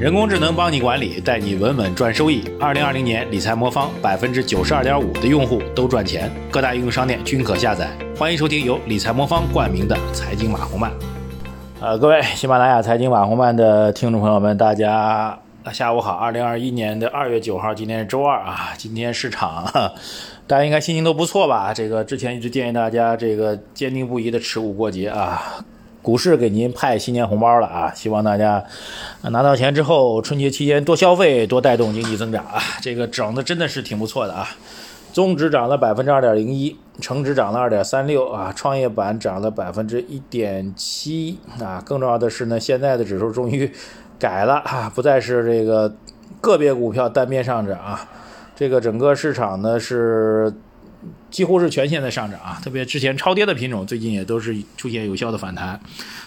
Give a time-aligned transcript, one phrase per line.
[0.00, 2.42] 人工智能帮你管理，带你稳稳赚收益。
[2.58, 7.88] 二零二零年理财魔方百分之九十二点五的用户都赚钱，各大应用商店均可下载。
[8.18, 10.90] 欢迎收听由理财魔方冠名的财经马红漫。
[11.80, 15.38] 呃，各位喜马拉雅财经马红漫的听众朋友们，大家
[15.72, 16.12] 下午好。
[16.16, 18.74] 二零二一年的二月九号，今天是周二啊。
[18.76, 19.64] 今天市场，
[20.48, 21.72] 大家应该心情都不错吧？
[21.72, 25.64] 这个之前一直建议大家这个坚定不移的持股过节啊。
[26.04, 27.90] 股市给您派新年红包了啊！
[27.94, 28.62] 希望大家
[29.22, 32.60] 拿到钱之后，春节期间多消费，多带动经济增长啊！
[32.82, 34.46] 这个涨的真的是挺不错的啊！
[35.14, 41.82] 综指涨了百分之二点零一，成指涨了二点三六啊，创业板涨了百分之一点七啊！
[41.82, 43.72] 更重要的是呢，现在的指数终于
[44.18, 45.94] 改了啊，不再是这个
[46.42, 48.06] 个别股票单边上涨啊，
[48.54, 50.52] 这个整个市场呢是。
[51.30, 55.80] 几乎是全线在上涨啊，特别之前超跌的品种，最近也都是出现有效的反弹。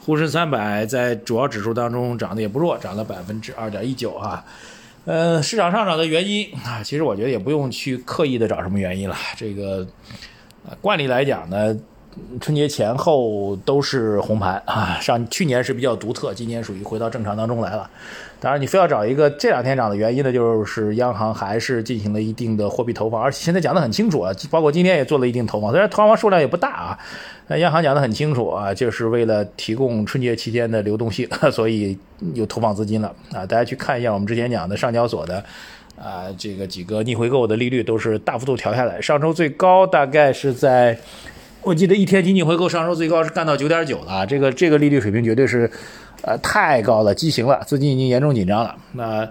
[0.00, 4.44] 沪深三百在主要指数当中涨得也不弱，涨了百分之二点一九啊。
[5.04, 9.16] 呃，市场上涨的原因啊，其实我觉得也不用去刻意的找什么原因了。
[9.36, 9.86] 这个，
[10.68, 11.76] 呃惯例来讲呢。
[12.40, 17.88] 春节前后都是红盘 啊，上去年是比较独特，今年属于回到正常当中来了。
[18.40, 26.98] 当然，你非要找一个这两天涨的原因呢，就是央行还是进行了一定的货币投放，而且现在讲得很清楚啊，包括今天也做了一定投放，虽然投放数量也不大啊，
[27.48, 31.98] 那央行讲得很清楚啊，就是为了提供春节期间的流动性， 所以
[32.34, 33.44] 有投放资金了啊。
[33.44, 35.42] 大家去看一下我们之前讲的上交所的
[35.96, 40.98] 啊，这个几个逆回购的利率都是大幅度调下来，上周最高大概是在。
[41.62, 45.70] 我记得一天经济回购上周最高是干到九点九了，这个这个利率水平绝对是，
[46.22, 48.74] 呃，太高了，畸形了，资金已经严重紧张了。
[48.92, 49.28] 那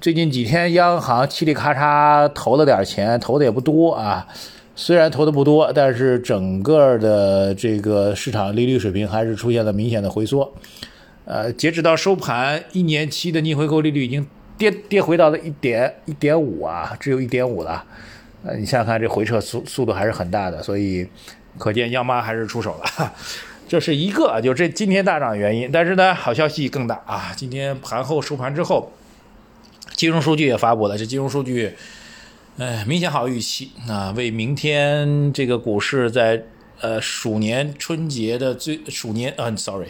[0.00, 4.26] 最近几天央行嘁里咔嚓投了点钱，投的也不多啊，
[4.74, 10.52] 虽然投的不多，但是整个的这个市场利率水平还是出现了明显的回缩。
[11.24, 14.26] 呃，截止到收盘，一年期的逆回购利率已经
[14.58, 17.82] 跌跌回到了一点一点五啊，只有一点五了。
[18.58, 21.08] 你想想看，这回撤速速度还是很大的，所以
[21.58, 23.12] 可见央妈还是出手了。
[23.68, 25.68] 这是一个，就这今天大涨的原因。
[25.72, 27.32] 但是呢，好消息更大啊！
[27.36, 28.92] 今天盘后收盘之后，
[29.96, 31.74] 金融数据也发布了，这金融数据，
[32.58, 36.44] 哎，明显好预期啊，为明天这个股市在
[36.80, 39.88] 呃鼠年春节的最鼠年嗯，sorry，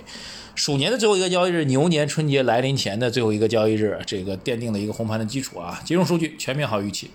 [0.55, 5.79] 鼠年的最后一个交易日，牛年春节来临前的最后一个交易日，这个奠定了一个红盘的基础啊！
[5.85, 7.11] 金融数据全面好预期。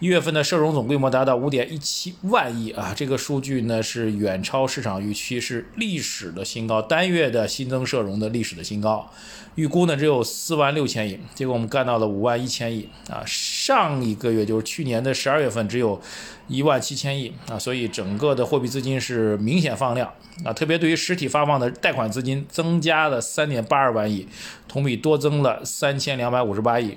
[0.00, 9.10] 一月份的社融总规模达到五点一七万亿啊，这个数据呢是远超市场预期，是历史的新高，单月的新增社融的历史的新高，
[9.56, 16.00] 预估呢只有四万六千亿，结果我们干到了五万一千亿啊，上一个月就是去年的十二月份只有
[16.46, 20.08] 一万七千亿啊，所以整个的货币资金是明显放量
[20.44, 24.28] 啊，特别对于实体发放的贷款资金增加了三点八二万亿，
[24.68, 26.96] 同比多增了三千两百五十八亿。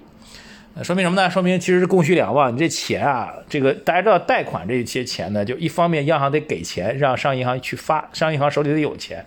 [0.84, 1.30] 说明什么呢？
[1.30, 2.54] 说明其实是供需两旺。
[2.54, 9.20] 你这钱啊，这个大家知道，贷款这些钱呢，就一方面央行得给钱，让商业银行去发，商业银行手里得有钱；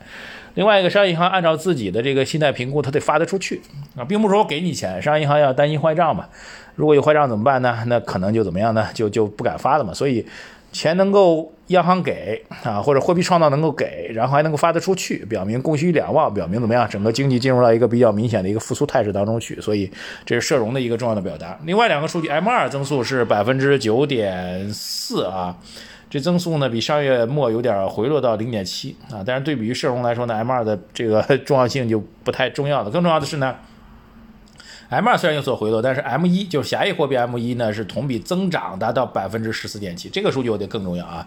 [0.55, 3.61] 另外一个，商业银行按照自己的这个信贷评估，它得发得出去
[3.95, 6.27] 啊，并不是说我给你钱，商业银行要担心坏账嘛。
[6.77, 7.85] 如果有坏账怎么办呢？
[7.87, 8.89] 那可能就怎么样呢？
[8.95, 9.93] 就就不敢发了嘛。
[9.93, 10.27] 所以。
[10.75, 16.87] 钱能够央行给啊，或者货币创造能够给，然后还能够发得出去，表明供需两旺，表明怎么样？
[16.91, 19.89] 整个经济进入到一个比较明显的一个复苏态势当中去，所以
[20.27, 21.57] 这是社融的一个重要的表达。
[21.65, 25.57] 另外两个数据，M2 增速是百分之九点四啊，
[26.11, 32.91] 这增速呢比上月末有点回落到零点七啊，但是对比于社融来说呢，M2 的这个重要性就不太重要了。
[32.91, 33.55] 更重要的是呢。
[34.91, 41.27] M 二虽然有所回落，但是 M 一就是狭义货币 M 一呢是同比增长达到百分之十四点七，这个数据我得更重要啊。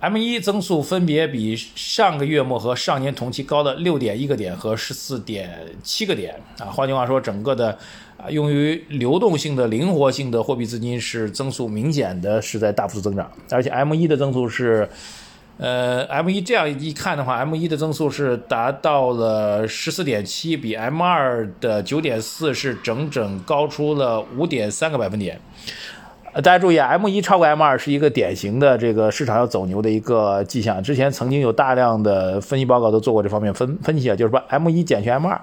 [0.00, 5.50] M 一增速分别比上个月末和上年同期高了六点一个点和十四点
[5.82, 6.66] 七个点啊。
[6.66, 7.76] 换句话说，整个的
[8.18, 14.88] 啊用于流动性的灵活性的货币资金是增速明显的是在大幅增长，而且 M 一的增速是。
[15.56, 25.40] 呃，M 一这样一看的话，M 一的增速是达到了十四点七，比 M 二的九点四是整整高出了五点三个百分点。
[26.32, 30.82] 呃，大家注意，M 一超过 M 二是一个典型的这个市场要走牛的一个迹象。
[30.82, 35.40] 之前曾经有大量的分析报告都做过这方面分分析啊，就是说 M 一减去 M 二。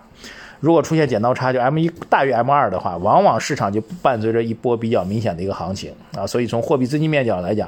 [0.61, 6.25] 如果出现剪刀差，就 M 一大于 M 二的话，往往市场就伴随着一波比较明显的一个行情啊。
[6.25, 7.67] 所以从货币资金面角来讲，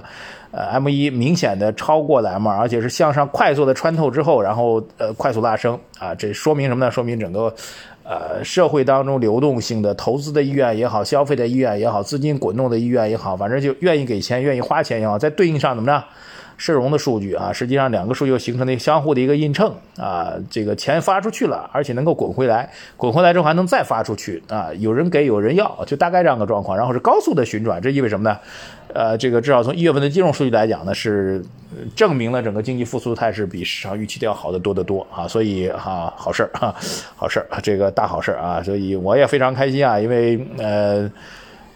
[0.51, 6.13] 呃，M 一明显的超过了 M 二，而且是向上快速的穿透之后，然后呃快速拉升啊。
[6.13, 6.91] 这说明什么呢？
[6.91, 7.53] 说明整个
[8.03, 16.03] 呃社会当中流动性的投资的意愿也好，消费的意愿也好，资金滚动的意愿也好，反正就愿意给钱、愿意花钱也好，在对应上怎么着？
[16.57, 28.37] 社融的数据啊，实际上两个数据又形成了相互的一个映衬啊，这个钱发出去了，而且能够滚回来，滚回来之后还能再发出去啊，有人给有人要，就大概这样个状况，然后是高速的旋转，这意味着什么呢？
[28.93, 31.43] 呃，这个至少从一月份的金融数据来讲呢，是
[31.95, 36.75] 证明了整个经济复苏态势比市场预期的要好得多得多啊，所以哈，好事儿哈，
[37.15, 41.09] 好事儿，这个大好事儿啊，所以我也非常开心啊，因为呃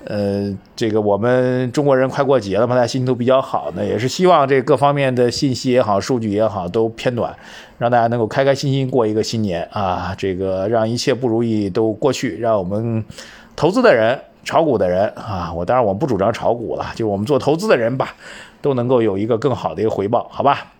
[0.08, 7.36] 呃，这个我们中国人快过节了嘛，大家心情都比较好呢，也是希望这各方面的信息也好，数据也好都偏暖，
[7.78, 13.04] 让大家能够开开心心过一个新年啊，这个让一切不如意都过去，让我们
[13.56, 14.20] 投资的人。
[14.46, 18.16] 炒股的人啊，我当然我不主张炒股了，就我们做投资的人吧，
[18.62, 20.72] 都能够有一个更好的一个回报，好吧？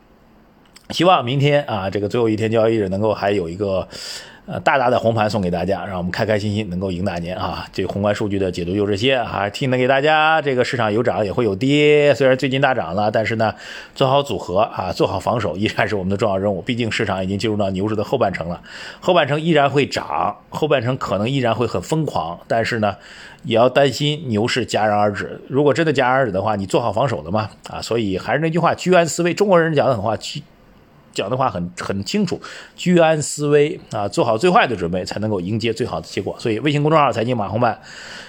[0.92, 3.86] 希望明天啊，这个最后一天交易日能够还有一个。
[4.48, 7.68] 呃，大大的红盘送给大家，让我们开开心心能够赢大年啊！
[7.74, 10.42] 这宏观数据的解读就这些啊，听能给大家。
[10.42, 13.54] 这个市场有涨也会有跌，虽然最近大涨了，但是呢，
[13.94, 16.62] 做好组合啊，做好防守依然是我们的重要任务。
[16.62, 18.62] 毕竟市场已经进入到牛市的后半程了，
[19.02, 22.96] 后半程依然会涨，后半程可能依然会很疯狂，但是呢，
[23.44, 25.42] 也要担心牛市戛然而止。
[25.50, 27.50] 如果真的戛然而止的话，你做好防守了嘛？
[27.70, 29.34] 啊，所以还是那句话，居安思危。
[29.34, 30.42] 中国人讲的狠话，居。
[31.18, 32.40] 讲的话很很清楚，
[32.76, 36.36] 居安思危啊，做好最坏的准备，才能够迎接最好的结果。
[36.38, 37.82] 所以，微信公众号“财经马红漫”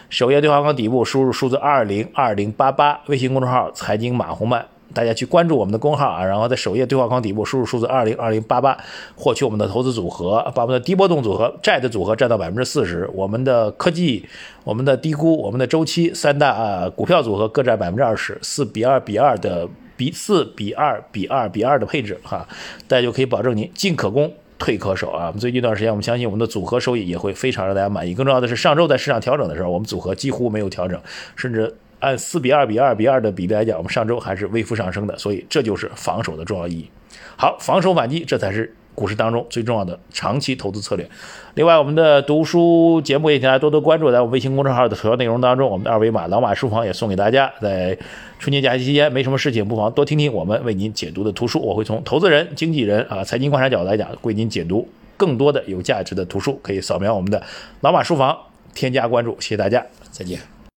[0.09, 4.65] 首页对话框底部输入数字二零二零八八，微信公众号“财经马红漫”，
[4.95, 8.79] 大家去关注我们的公号啊，然后在首页对话框底部输入数字二零二零八八，
[9.15, 14.27] 获取我们的投资组合，把我们的低波动组合债的组合占到百分之四十，我们的科技、
[14.65, 19.69] 我们的低估、我们的周期三大啊股票组合各占百分之二十四比二比二的。
[19.99, 22.49] 比四比二比二比二的配置哈，
[22.87, 25.27] 大家就可以保证您进可攻退可守啊。
[25.27, 28.15] 我们最近一段时间，我们相信我们的组合收益也会非常让大家满意。
[28.15, 30.99] 更重要的是，上周在市场调整的时候，我们组合几乎没有调整，
[31.37, 35.19] 甚至按四比二比二比二的比例来讲，我们上周还是微幅上升的。
[35.19, 36.89] 所以这就是防守的重要意义。
[37.37, 38.75] 好，防守反击，这才是。
[38.99, 41.09] 股市当中最重要的长期投资策略。
[41.55, 47.49] 另外，我们的读书节目也请大家多多关注，在我们微信公众号的主要内容当中，我们的二维码“老马书房”也送给大家。
[47.61, 47.97] 在
[48.41, 51.61] 春节假期期间没什么事情，不妨多听听我们为您解读的图书。
[51.61, 56.59] 我会从投资人、经纪人啊、财经观察角度来讲，为您解读更多的有价值的图书。
[56.61, 57.41] 可以扫描我们的
[57.83, 58.37] “老马书房”，
[58.75, 59.37] 添加关注。
[59.39, 60.58] 谢谢大家，再见。